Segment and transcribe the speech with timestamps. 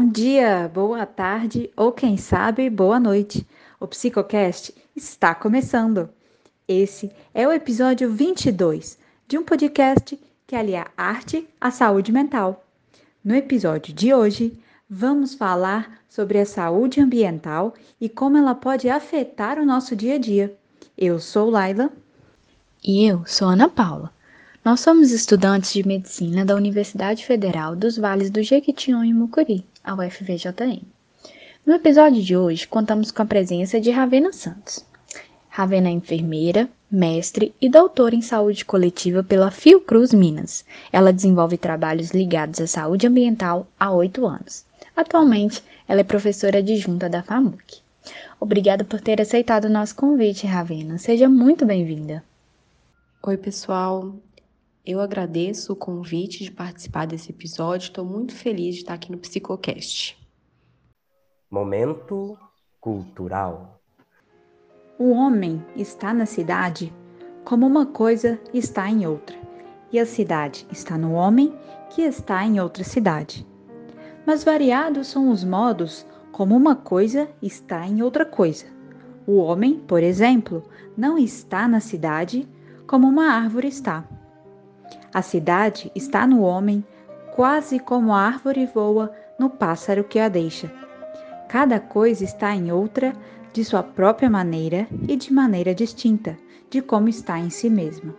[0.00, 3.46] Bom dia, boa tarde ou quem sabe, boa noite.
[3.78, 6.08] O Psicocast está começando.
[6.66, 8.98] Esse é o episódio 22
[9.28, 12.64] de um podcast que alia arte à saúde mental.
[13.22, 14.58] No episódio de hoje,
[14.88, 20.18] vamos falar sobre a saúde ambiental e como ela pode afetar o nosso dia a
[20.18, 20.56] dia.
[20.96, 21.92] Eu sou Laila.
[22.82, 24.10] E eu sou Ana Paula.
[24.62, 29.94] Nós somos estudantes de medicina da Universidade Federal dos Vales do Jequitinhonha e Mucuri, a
[29.94, 30.82] UFVJM.
[31.64, 34.84] No episódio de hoje, contamos com a presença de Ravena Santos.
[35.48, 40.62] Ravena é enfermeira, mestre e doutora em saúde coletiva pela Fiocruz Minas.
[40.92, 44.66] Ela desenvolve trabalhos ligados à saúde ambiental há oito anos.
[44.94, 47.78] Atualmente, ela é professora adjunta da FAMUC.
[48.38, 50.98] Obrigada por ter aceitado o nosso convite, Ravena.
[50.98, 52.22] Seja muito bem-vinda.
[53.22, 54.14] Oi, pessoal.
[54.84, 57.86] Eu agradeço o convite de participar desse episódio.
[57.86, 60.16] Estou muito feliz de estar aqui no Psicocast.
[61.50, 62.38] Momento
[62.80, 63.78] cultural.
[64.98, 66.92] O homem está na cidade
[67.44, 69.36] como uma coisa está em outra,
[69.92, 71.54] e a cidade está no homem
[71.90, 73.46] que está em outra cidade.
[74.26, 78.64] Mas variados são os modos como uma coisa está em outra coisa.
[79.26, 80.62] O homem, por exemplo,
[80.96, 82.48] não está na cidade
[82.86, 84.06] como uma árvore está.
[85.12, 86.84] A cidade está no homem,
[87.34, 90.70] quase como a árvore voa no pássaro que a deixa.
[91.48, 93.12] Cada coisa está em outra,
[93.52, 96.38] de sua própria maneira e de maneira distinta
[96.70, 98.14] de como está em si mesma.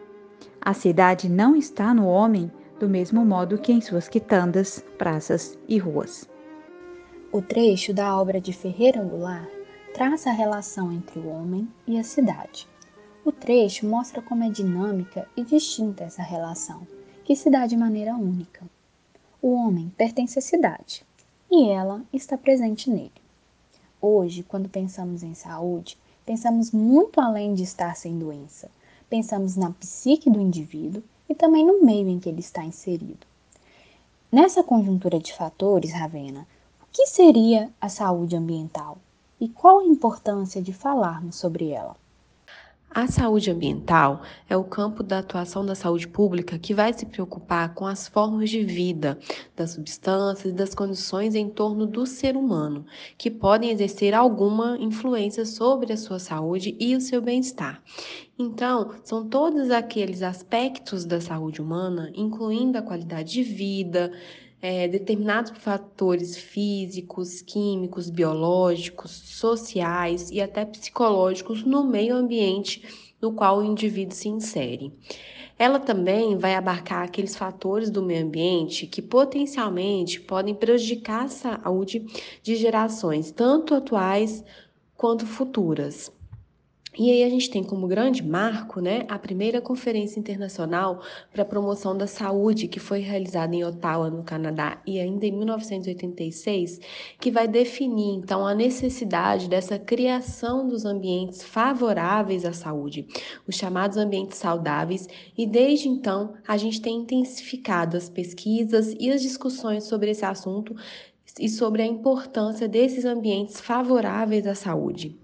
[0.59, 5.77] A cidade não está no homem do mesmo modo que em suas quitandas, praças e
[5.77, 6.27] ruas.
[7.31, 9.47] O trecho da obra de Ferreira Goulart
[9.93, 12.67] traça a relação entre o homem e a cidade.
[13.23, 16.87] O trecho mostra como é dinâmica e distinta essa relação,
[17.23, 18.65] que se dá de maneira única.
[19.39, 21.05] O homem pertence à cidade
[21.49, 23.11] e ela está presente nele.
[24.01, 28.71] Hoje, quando pensamos em saúde, pensamos muito além de estar sem doença.
[29.07, 33.27] Pensamos na psique do indivíduo e também no meio em que ele está inserido.
[34.31, 36.47] Nessa conjuntura de fatores, Ravena,
[36.81, 38.97] o que seria a saúde ambiental
[39.39, 41.95] e qual a importância de falarmos sobre ela?
[42.93, 47.73] A saúde ambiental é o campo da atuação da saúde pública que vai se preocupar
[47.73, 49.17] com as formas de vida,
[49.55, 52.85] das substâncias e das condições em torno do ser humano,
[53.17, 57.81] que podem exercer alguma influência sobre a sua saúde e o seu bem-estar.
[58.37, 64.11] Então, são todos aqueles aspectos da saúde humana, incluindo a qualidade de vida,
[64.61, 73.59] é, determinados fatores físicos, químicos, biológicos, sociais e até psicológicos no meio ambiente no qual
[73.59, 74.91] o indivíduo se insere.
[75.57, 82.05] Ela também vai abarcar aqueles fatores do meio ambiente que potencialmente podem prejudicar a saúde
[82.41, 84.43] de gerações, tanto atuais
[84.95, 86.11] quanto futuras.
[86.97, 91.45] E aí a gente tem como grande marco, né, a primeira conferência internacional para a
[91.45, 96.81] promoção da saúde que foi realizada em Ottawa, no Canadá, e ainda em 1986,
[97.17, 103.07] que vai definir então a necessidade dessa criação dos ambientes favoráveis à saúde,
[103.47, 105.07] os chamados ambientes saudáveis,
[105.37, 110.75] e desde então a gente tem intensificado as pesquisas e as discussões sobre esse assunto
[111.39, 115.17] e sobre a importância desses ambientes favoráveis à saúde.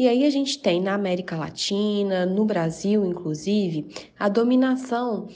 [0.00, 3.86] E aí a gente tem na América Latina, no Brasil, inclusive,
[4.18, 5.28] a dominação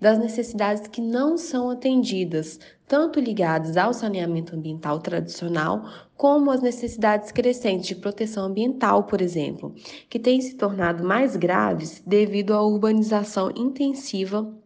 [0.00, 5.82] das necessidades que não são atendidas, tanto ligadas ao saneamento ambiental tradicional,
[6.16, 9.74] como as necessidades crescentes de proteção ambiental, por exemplo,
[10.08, 14.56] que têm se tornado mais graves devido à urbanização intensiva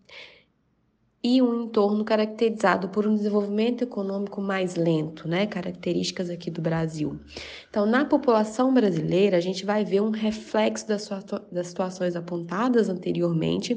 [1.29, 5.45] e um entorno caracterizado por um desenvolvimento econômico mais lento, né?
[5.45, 7.19] Características aqui do Brasil.
[7.69, 11.11] Então, na população brasileira, a gente vai ver um reflexo das,
[11.51, 13.75] das situações apontadas anteriormente,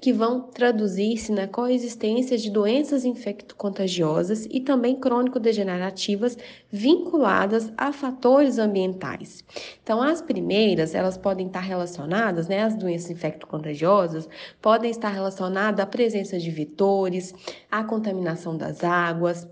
[0.00, 6.36] que vão traduzir-se na coexistência de doenças infecto-contagiosas e também crônico-degenerativas
[6.72, 9.44] vinculadas a fatores ambientais.
[9.82, 12.62] Então, as primeiras, elas podem estar relacionadas, né?
[12.62, 14.28] As doenças infecto-contagiosas
[14.60, 16.50] podem estar relacionadas à presença de
[16.80, 17.34] vetores,
[17.70, 19.46] à contaminação das águas,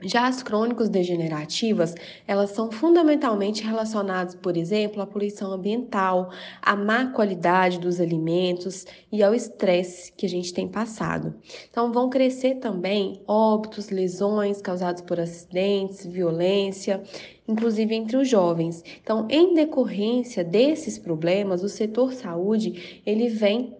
[0.00, 1.94] já as crônicos degenerativas,
[2.26, 6.30] elas são fundamentalmente relacionadas, por exemplo, à poluição ambiental,
[6.60, 11.34] à má qualidade dos alimentos e ao estresse que a gente tem passado.
[11.70, 17.02] Então, vão crescer também óbitos, lesões causadas por acidentes, violência,
[17.48, 18.84] inclusive entre os jovens.
[19.02, 23.74] Então, em decorrência desses problemas, o setor saúde, ele vem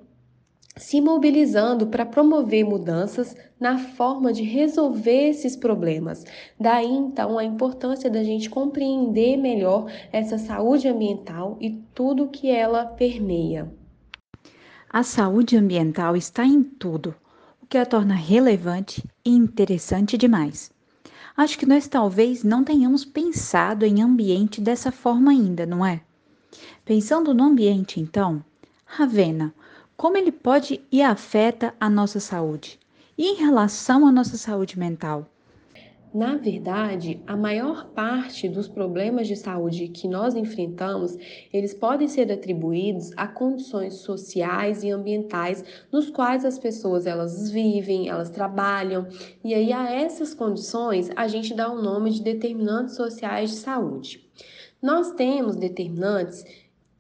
[0.77, 6.25] se mobilizando para promover mudanças na forma de resolver esses problemas.
[6.59, 12.85] Daí então a importância da gente compreender melhor essa saúde ambiental e tudo que ela
[12.85, 13.73] permeia.
[14.91, 17.15] A saúde ambiental está em tudo,
[17.63, 20.73] o que a torna relevante e interessante demais.
[21.37, 26.01] Acho que nós talvez não tenhamos pensado em ambiente dessa forma ainda, não é?
[26.85, 28.45] Pensando no ambiente, então,
[28.85, 29.53] Ravena,
[29.97, 32.79] como ele pode e afeta a nossa saúde?
[33.17, 35.27] E em relação à nossa saúde mental?
[36.15, 41.17] Na verdade, a maior parte dos problemas de saúde que nós enfrentamos,
[41.53, 48.09] eles podem ser atribuídos a condições sociais e ambientais nos quais as pessoas elas vivem,
[48.09, 49.09] elas trabalham,
[49.43, 53.57] e aí a essas condições a gente dá o um nome de determinantes sociais de
[53.57, 54.25] saúde.
[54.81, 56.45] Nós temos determinantes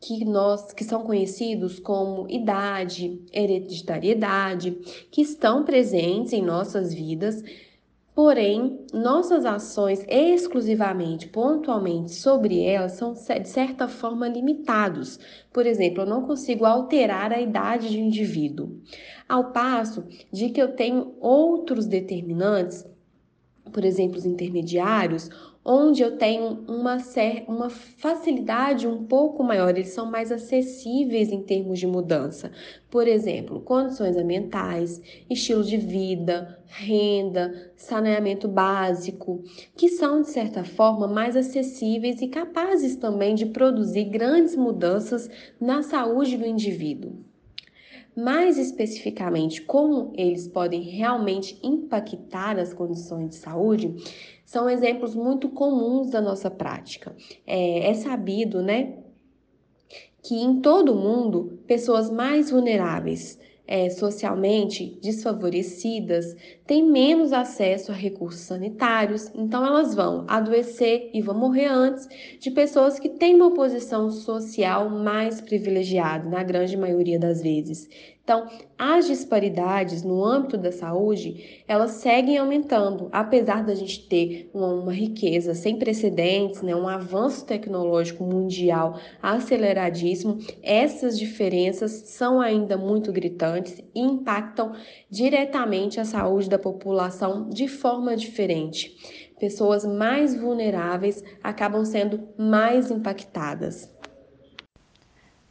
[0.05, 4.73] que nós que são conhecidos como idade, hereditariedade,
[5.11, 7.43] que estão presentes em nossas vidas
[8.15, 15.19] Porém, nossas ações exclusivamente, pontualmente sobre elas são de certa forma limitados.
[15.53, 18.81] Por exemplo, eu não consigo alterar a idade de um indivíduo.
[19.29, 22.87] Ao passo de que eu tenho outros determinantes,
[23.73, 25.29] por exemplo, os intermediários,
[25.65, 26.99] onde eu tenho uma,
[27.49, 32.53] uma facilidade um pouco maior, eles são mais acessíveis em termos de mudança.
[32.91, 35.01] Por exemplo, condições ambientais,
[35.31, 39.43] estilo de vida, renda, saneamento básico,
[39.75, 45.83] que são, de certa forma, mais acessíveis e capazes também de produzir grandes mudanças na
[45.83, 47.25] saúde do indivíduo.
[48.17, 53.93] Mais especificamente, como eles podem realmente impactar as condições de saúde,
[54.45, 57.15] são exemplos muito comuns da nossa prática.
[57.47, 58.99] É, é sabido, né,
[60.23, 66.37] que em todo o mundo, pessoas mais vulneráveis, é, socialmente desfavorecidas
[66.67, 72.07] têm menos acesso a recursos sanitários, então elas vão adoecer e vão morrer antes
[72.39, 77.89] de pessoas que têm uma posição social mais privilegiada, na grande maioria das vezes.
[78.25, 78.49] Então,
[78.79, 84.95] as disparidades no âmbito da saúde, elas seguem aumentando, apesar da gente ter uma, uma
[84.95, 93.83] riqueza sem precedentes, né, um avanço tecnológico mundial aceleradíssimo, essas diferenças são ainda muito gritantes
[93.95, 94.73] e impactam
[95.11, 98.97] diretamente a saúde da população de forma diferente.
[99.39, 103.93] Pessoas mais vulneráveis acabam sendo mais impactadas.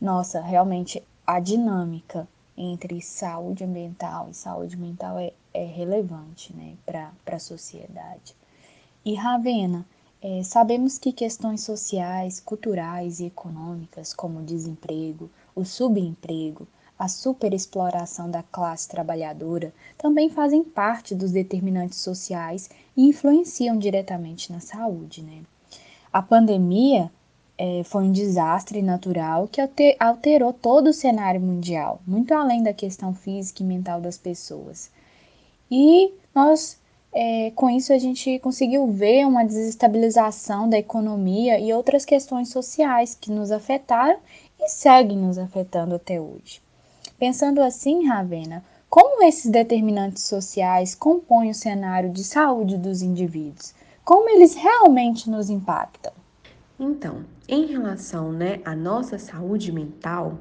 [0.01, 7.11] Nossa, realmente a dinâmica entre saúde ambiental e saúde mental é, é relevante né, para
[7.25, 8.35] a sociedade.
[9.03, 9.85] E Ravena,
[10.21, 16.65] é, sabemos que questões sociais, culturais e econômicas, como o desemprego, o subemprego,
[16.97, 24.61] a superexploração da classe trabalhadora, também fazem parte dos determinantes sociais e influenciam diretamente na
[24.61, 25.21] saúde.
[25.21, 25.43] Né?
[26.13, 27.11] A pandemia
[27.57, 29.61] é, foi um desastre natural que
[29.99, 34.89] alterou todo o cenário mundial, muito além da questão física e mental das pessoas.
[35.69, 36.79] E nós,
[37.13, 43.15] é, com isso, a gente conseguiu ver uma desestabilização da economia e outras questões sociais
[43.15, 44.19] que nos afetaram
[44.59, 46.61] e seguem nos afetando até hoje.
[47.19, 53.73] Pensando assim, Ravena, como esses determinantes sociais compõem o cenário de saúde dos indivíduos?
[54.03, 56.11] Como eles realmente nos impactam?
[56.79, 60.39] Então, em relação né, à nossa saúde mental,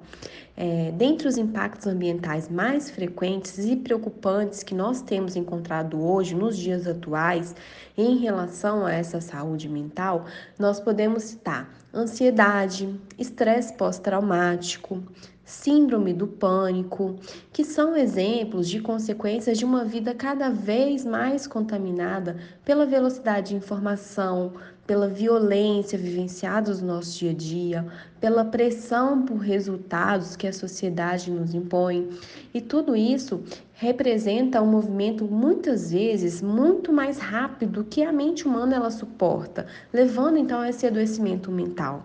[0.56, 6.56] é, dentre os impactos ambientais mais frequentes e preocupantes que nós temos encontrado hoje, nos
[6.56, 7.54] dias atuais,
[7.98, 10.24] em relação a essa saúde mental,
[10.58, 15.02] nós podemos citar ansiedade, estresse pós-traumático,
[15.44, 17.16] síndrome do pânico,
[17.52, 23.56] que são exemplos de consequências de uma vida cada vez mais contaminada pela velocidade de
[23.56, 24.54] informação,
[24.86, 27.86] pela violência vivenciada no nosso dia a dia,
[28.20, 32.08] pela pressão por resultados que a sociedade nos impõe.
[32.52, 33.42] E tudo isso
[33.74, 40.36] representa um movimento muitas vezes muito mais rápido que a mente humana ela suporta, levando
[40.36, 42.04] então a esse adoecimento mental.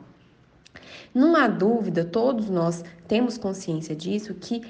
[1.13, 4.61] Não há dúvida, todos nós temos consciência disso, que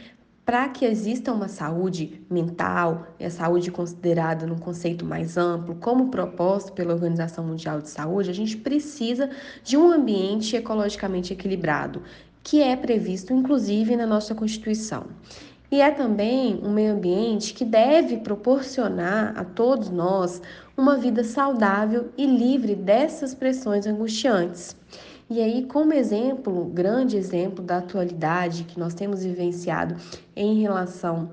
[0.48, 6.08] para que exista uma saúde mental, e a saúde considerada num conceito mais amplo, como
[6.08, 9.30] proposto pela Organização Mundial de Saúde, a gente precisa
[9.62, 12.01] de um ambiente ecologicamente equilibrado,
[12.42, 15.08] que é previsto inclusive na nossa Constituição.
[15.70, 20.42] E é também um meio ambiente que deve proporcionar a todos nós
[20.77, 24.77] uma vida saudável e livre dessas pressões angustiantes.
[25.29, 29.96] E aí, como exemplo, grande exemplo da atualidade que nós temos vivenciado
[30.34, 31.31] em relação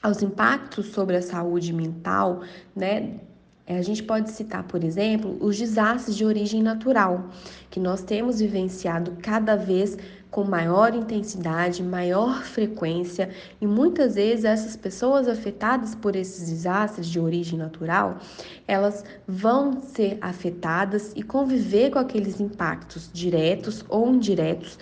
[0.00, 2.42] aos impactos sobre a saúde mental,
[2.76, 3.18] né?
[3.66, 7.28] A gente pode citar, por exemplo, os desastres de origem natural,
[7.68, 9.98] que nós temos vivenciado cada vez
[10.30, 13.30] com maior intensidade, maior frequência,
[13.60, 18.18] e muitas vezes essas pessoas afetadas por esses desastres de origem natural,
[18.66, 24.78] elas vão ser afetadas e conviver com aqueles impactos diretos ou indiretos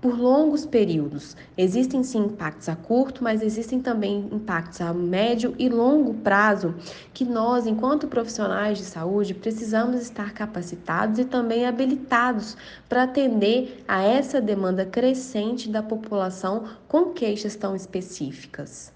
[0.00, 1.36] por longos períodos.
[1.56, 6.74] Existem sim impactos a curto, mas existem também impactos a médio e longo prazo
[7.12, 12.56] que nós, enquanto profissionais de saúde, precisamos estar capacitados e também habilitados
[12.88, 18.92] para atender a essa demanda crescente da população com queixas tão específicas.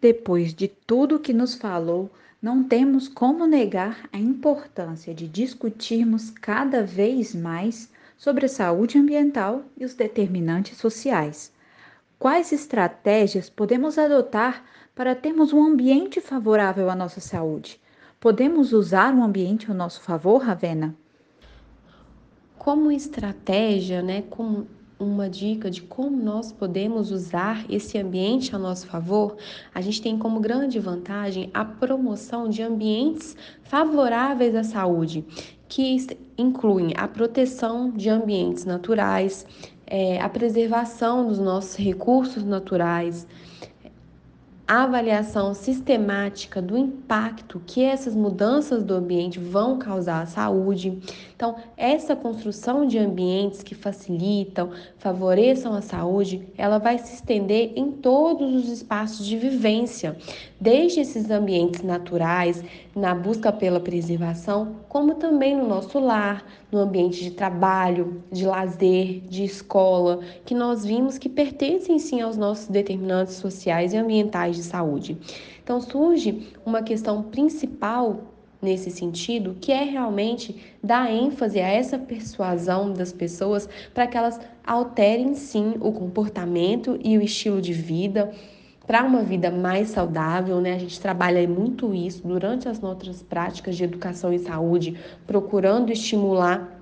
[0.00, 2.10] Depois de tudo que nos falou,
[2.40, 9.62] não temos como negar a importância de discutirmos cada vez mais sobre a saúde ambiental
[9.76, 11.52] e os determinantes sociais.
[12.18, 17.80] Quais estratégias podemos adotar para termos um ambiente favorável à nossa saúde?
[18.18, 20.96] Podemos usar o um ambiente ao nosso favor, Ravena?
[22.58, 24.66] Como estratégia, né, como
[24.98, 29.36] uma dica de como nós podemos usar esse ambiente a nosso favor,
[29.72, 35.24] a gente tem como grande vantagem a promoção de ambientes favoráveis à saúde,
[35.68, 35.96] que
[36.36, 39.46] incluem a proteção de ambientes naturais,
[39.86, 43.26] é, a preservação dos nossos recursos naturais,
[44.68, 50.98] avaliação sistemática do impacto que essas mudanças do ambiente vão causar à saúde.
[51.34, 57.90] Então, essa construção de ambientes que facilitam, favoreçam a saúde, ela vai se estender em
[57.90, 60.18] todos os espaços de vivência,
[60.60, 62.62] desde esses ambientes naturais,
[62.94, 69.20] na busca pela preservação, como também no nosso lar, no ambiente de trabalho, de lazer,
[69.28, 74.62] de escola, que nós vimos que pertencem sim aos nossos determinantes sociais e ambientais de
[74.62, 75.16] saúde.
[75.62, 78.20] Então surge uma questão principal
[78.60, 84.40] nesse sentido, que é realmente dar ênfase a essa persuasão das pessoas para que elas
[84.66, 88.32] alterem sim o comportamento e o estilo de vida
[88.88, 90.72] para uma vida mais saudável, né?
[90.72, 96.80] A gente trabalha muito isso durante as nossas práticas de educação e saúde, procurando estimular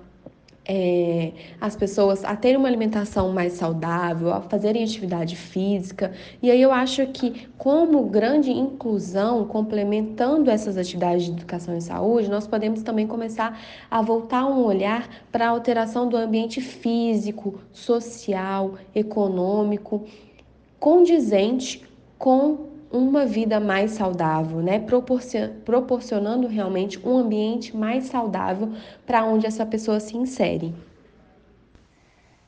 [0.65, 6.13] é, as pessoas a terem uma alimentação mais saudável, a fazerem atividade física.
[6.41, 12.29] E aí eu acho que, como grande inclusão, complementando essas atividades de educação e saúde,
[12.29, 13.59] nós podemos também começar
[13.91, 20.05] a voltar um olhar para a alteração do ambiente físico, social, econômico,
[20.79, 21.86] condizente
[22.17, 24.79] com uma vida mais saudável, né?
[25.65, 28.73] proporcionando realmente um ambiente mais saudável
[29.05, 30.73] para onde essa pessoa se insere.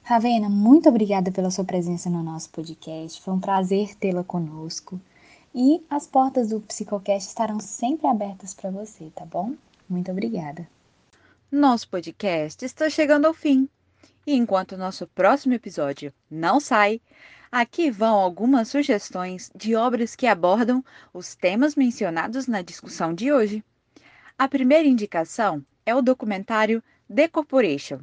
[0.01, 3.21] Ravena, muito obrigada pela sua presença no nosso podcast.
[3.21, 4.99] Foi um prazer tê-la conosco.
[5.53, 9.53] E as portas do Psicocast estarão sempre abertas para você, tá bom?
[9.87, 10.67] Muito obrigada.
[11.51, 13.67] Nosso podcast está chegando ao fim.
[14.25, 17.01] E enquanto o nosso próximo episódio não sai,
[17.51, 23.63] Aqui vão algumas sugestões de obras que abordam os temas mencionados na discussão de hoje.
[24.37, 28.01] A primeira indicação é o documentário The Corporation.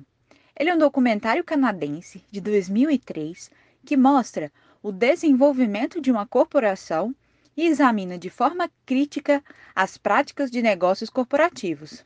[0.58, 3.48] Ele é um documentário canadense de 2003
[3.84, 4.50] que mostra
[4.82, 7.14] o desenvolvimento de uma corporação
[7.56, 9.44] e examina de forma crítica
[9.76, 12.04] as práticas de negócios corporativos.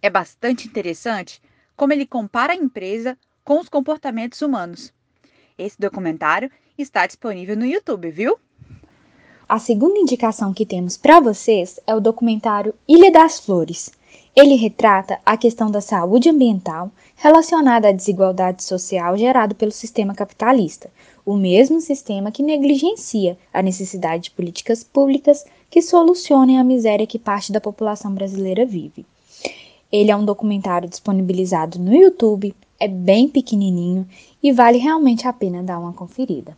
[0.00, 1.42] É bastante interessante
[1.74, 4.94] como ele compara a empresa com os comportamentos humanos.
[5.58, 8.36] Esse documentário está disponível no YouTube, viu?
[9.48, 13.90] A segunda indicação que temos para vocês é o documentário Ilha das Flores.
[14.34, 20.90] Ele retrata a questão da saúde ambiental relacionada à desigualdade social gerada pelo sistema capitalista,
[21.24, 27.18] o mesmo sistema que negligencia a necessidade de políticas públicas que solucionem a miséria que
[27.18, 29.06] parte da população brasileira vive.
[29.90, 34.06] Ele é um documentário disponibilizado no YouTube, é bem pequenininho
[34.42, 36.56] e vale realmente a pena dar uma conferida.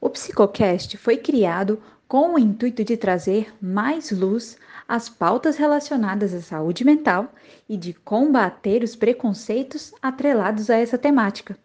[0.00, 4.56] O Psicocast foi criado com o intuito de trazer mais luz
[4.88, 7.32] às pautas relacionadas à saúde mental
[7.68, 11.56] e de combater os preconceitos atrelados a essa temática.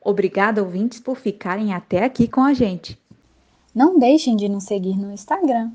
[0.00, 2.98] Obrigada, ouvintes, por ficarem até aqui com a gente.
[3.74, 5.70] Não deixem de nos seguir no Instagram,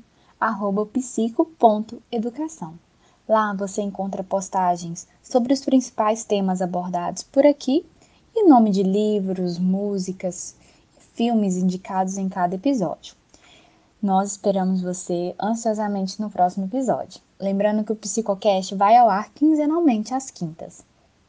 [0.92, 2.78] psico.educação.
[3.28, 7.84] Lá você encontra postagens sobre os principais temas abordados por aqui
[8.34, 10.56] e nome de livros, músicas
[10.96, 13.14] e filmes indicados em cada episódio.
[14.00, 17.20] Nós esperamos você ansiosamente no próximo episódio.
[17.38, 20.84] Lembrando que o Psicocast vai ao ar quinzenalmente às quintas.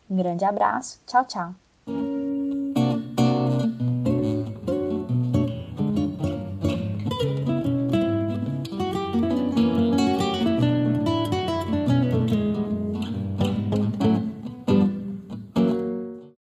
[0.09, 1.68] Um grande abraço, tchau, tchau!